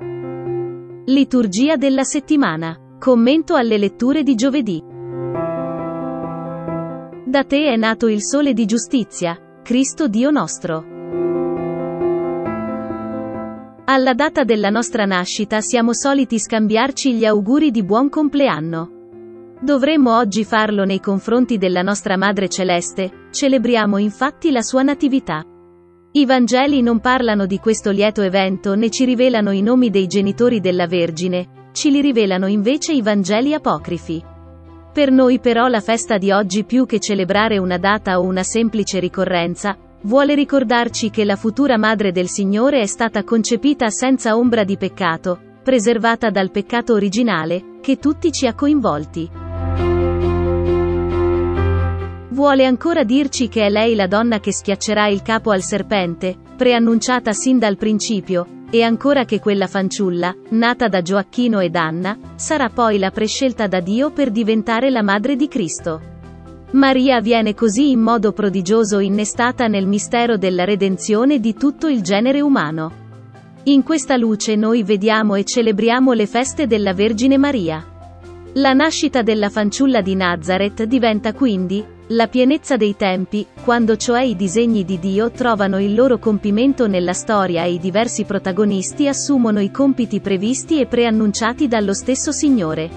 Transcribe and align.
Liturgia 0.00 1.76
della 1.76 2.04
settimana. 2.04 2.96
Commento 2.98 3.54
alle 3.54 3.76
letture 3.76 4.22
di 4.22 4.34
giovedì. 4.34 4.82
Da 7.24 7.44
te 7.44 7.66
è 7.66 7.76
nato 7.76 8.08
il 8.08 8.22
sole 8.22 8.54
di 8.54 8.64
giustizia, 8.64 9.38
Cristo 9.62 10.08
Dio 10.08 10.30
nostro. 10.30 10.84
Alla 13.84 14.14
data 14.14 14.44
della 14.44 14.70
nostra 14.70 15.04
nascita 15.04 15.60
siamo 15.60 15.92
soliti 15.92 16.38
scambiarci 16.38 17.14
gli 17.14 17.24
auguri 17.24 17.70
di 17.70 17.82
buon 17.82 18.08
compleanno. 18.08 18.90
Dovremmo 19.60 20.16
oggi 20.16 20.44
farlo 20.44 20.84
nei 20.84 21.00
confronti 21.00 21.58
della 21.58 21.82
nostra 21.82 22.16
Madre 22.16 22.48
Celeste, 22.48 23.28
celebriamo 23.30 23.98
infatti 23.98 24.50
la 24.50 24.62
sua 24.62 24.82
natività. 24.82 25.44
I 26.12 26.26
Vangeli 26.26 26.82
non 26.82 26.98
parlano 26.98 27.46
di 27.46 27.60
questo 27.60 27.92
lieto 27.92 28.22
evento 28.22 28.74
né 28.74 28.90
ci 28.90 29.04
rivelano 29.04 29.52
i 29.52 29.62
nomi 29.62 29.90
dei 29.90 30.08
genitori 30.08 30.58
della 30.58 30.88
Vergine, 30.88 31.68
ci 31.70 31.92
li 31.92 32.00
rivelano 32.00 32.48
invece 32.48 32.92
i 32.92 33.00
Vangeli 33.00 33.54
apocrifi. 33.54 34.20
Per 34.92 35.12
noi 35.12 35.38
però 35.38 35.68
la 35.68 35.80
festa 35.80 36.18
di 36.18 36.32
oggi 36.32 36.64
più 36.64 36.84
che 36.84 36.98
celebrare 36.98 37.58
una 37.58 37.78
data 37.78 38.18
o 38.18 38.24
una 38.24 38.42
semplice 38.42 38.98
ricorrenza, 38.98 39.78
vuole 40.02 40.34
ricordarci 40.34 41.10
che 41.10 41.24
la 41.24 41.36
futura 41.36 41.78
Madre 41.78 42.10
del 42.10 42.28
Signore 42.28 42.80
è 42.80 42.86
stata 42.86 43.22
concepita 43.22 43.88
senza 43.88 44.36
ombra 44.36 44.64
di 44.64 44.76
peccato, 44.76 45.38
preservata 45.62 46.28
dal 46.30 46.50
peccato 46.50 46.92
originale, 46.92 47.78
che 47.80 47.98
tutti 47.98 48.32
ci 48.32 48.48
ha 48.48 48.54
coinvolti. 48.54 49.39
Vuole 52.40 52.64
ancora 52.64 53.04
dirci 53.04 53.48
che 53.48 53.66
è 53.66 53.68
lei 53.68 53.94
la 53.94 54.06
donna 54.06 54.40
che 54.40 54.50
schiaccerà 54.50 55.08
il 55.08 55.20
capo 55.20 55.50
al 55.50 55.60
serpente, 55.60 56.34
preannunciata 56.56 57.34
sin 57.34 57.58
dal 57.58 57.76
principio, 57.76 58.64
e 58.70 58.82
ancora 58.82 59.26
che 59.26 59.40
quella 59.40 59.66
fanciulla, 59.66 60.34
nata 60.48 60.88
da 60.88 61.02
Gioacchino 61.02 61.60
ed 61.60 61.76
Anna, 61.76 62.18
sarà 62.36 62.70
poi 62.70 62.98
la 62.98 63.10
prescelta 63.10 63.66
da 63.66 63.80
Dio 63.80 64.10
per 64.10 64.30
diventare 64.30 64.88
la 64.88 65.02
madre 65.02 65.36
di 65.36 65.48
Cristo. 65.48 66.00
Maria 66.70 67.20
viene 67.20 67.52
così 67.52 67.90
in 67.90 68.00
modo 68.00 68.32
prodigioso 68.32 69.00
innestata 69.00 69.66
nel 69.66 69.86
mistero 69.86 70.38
della 70.38 70.64
redenzione 70.64 71.40
di 71.40 71.52
tutto 71.52 71.88
il 71.88 72.00
genere 72.00 72.40
umano. 72.40 72.92
In 73.64 73.82
questa 73.82 74.16
luce 74.16 74.56
noi 74.56 74.82
vediamo 74.82 75.34
e 75.34 75.44
celebriamo 75.44 76.14
le 76.14 76.26
feste 76.26 76.66
della 76.66 76.94
Vergine 76.94 77.36
Maria. 77.36 77.84
La 78.54 78.72
nascita 78.72 79.20
della 79.20 79.50
fanciulla 79.50 80.00
di 80.00 80.14
Nazareth 80.14 80.84
diventa 80.84 81.34
quindi, 81.34 81.98
la 82.12 82.26
pienezza 82.26 82.76
dei 82.76 82.96
tempi, 82.96 83.46
quando 83.62 83.96
cioè 83.96 84.22
i 84.22 84.34
disegni 84.34 84.84
di 84.84 84.98
Dio 84.98 85.30
trovano 85.30 85.78
il 85.80 85.94
loro 85.94 86.18
compimento 86.18 86.88
nella 86.88 87.12
storia 87.12 87.62
e 87.62 87.74
i 87.74 87.78
diversi 87.78 88.24
protagonisti 88.24 89.06
assumono 89.06 89.60
i 89.60 89.70
compiti 89.70 90.18
previsti 90.18 90.80
e 90.80 90.86
preannunciati 90.86 91.68
dallo 91.68 91.94
stesso 91.94 92.32
Signore. 92.32 92.90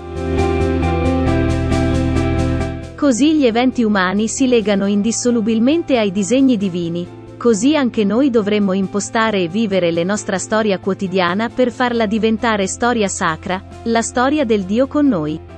Così 2.95 3.35
gli 3.35 3.45
eventi 3.45 3.83
umani 3.83 4.27
si 4.27 4.47
legano 4.47 4.87
indissolubilmente 4.87 5.99
ai 5.99 6.11
disegni 6.11 6.57
divini, 6.57 7.05
così 7.37 7.75
anche 7.75 8.03
noi 8.05 8.31
dovremmo 8.31 8.73
impostare 8.73 9.43
e 9.43 9.47
vivere 9.47 9.91
la 9.91 10.03
nostra 10.03 10.39
storia 10.39 10.79
quotidiana 10.79 11.49
per 11.49 11.71
farla 11.71 12.07
diventare 12.07 12.65
storia 12.65 13.09
sacra, 13.09 13.61
la 13.83 14.01
storia 14.01 14.43
del 14.43 14.63
Dio 14.63 14.87
con 14.87 15.07
noi. 15.07 15.52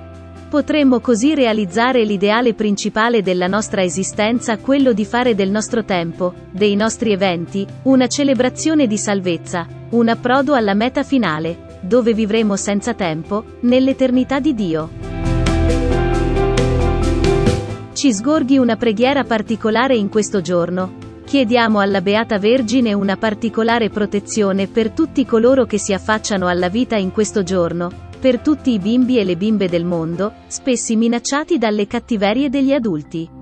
Potremmo 0.49 0.99
così 0.99 1.33
realizzare 1.33 2.05
l'ideale 2.05 2.53
principale 2.53 3.23
della 3.23 3.47
nostra 3.47 3.83
esistenza, 3.83 4.57
quello 4.57 4.93
di 4.93 5.03
fare 5.03 5.33
del 5.33 5.49
nostro 5.49 5.83
tempo, 5.83 6.33
dei 6.51 6.75
nostri 6.75 7.11
eventi, 7.11 7.65
una 7.83 8.07
celebrazione 8.07 8.85
di 8.85 8.97
salvezza, 8.97 9.67
un 9.89 10.07
approdo 10.07 10.53
alla 10.53 10.75
meta 10.75 11.03
finale, 11.03 11.79
dove 11.81 12.13
vivremo 12.13 12.55
senza 12.55 12.93
tempo, 12.93 13.43
nell'eternità 13.61 14.39
di 14.39 14.53
Dio. 14.53 14.89
Ci 17.93 18.13
sgorghi 18.13 18.57
una 18.57 18.75
preghiera 18.75 19.23
particolare 19.23 19.95
in 19.95 20.09
questo 20.09 20.41
giorno. 20.41 21.03
Chiediamo 21.25 21.79
alla 21.79 22.01
Beata 22.01 22.37
Vergine 22.37 22.93
una 22.93 23.17
particolare 23.17 23.89
protezione 23.89 24.67
per 24.67 24.91
tutti 24.91 25.25
coloro 25.25 25.65
che 25.65 25.79
si 25.79 25.91
affacciano 25.91 26.45
alla 26.45 26.69
vita 26.69 26.97
in 26.97 27.11
questo 27.11 27.41
giorno, 27.41 28.03
per 28.25 28.39
tutti 28.39 28.71
i 28.71 28.79
bimbi 28.79 29.19
e 29.19 29.23
le 29.23 29.37
bimbe 29.37 29.69
del 29.69 29.85
mondo, 29.85 30.33
spessi 30.47 30.95
minacciati 30.95 31.59
dalle 31.59 31.85
cattiverie 31.85 32.49
degli 32.49 32.73
adulti. 32.73 33.34